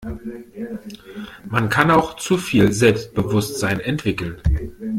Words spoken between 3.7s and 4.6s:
entwickeln.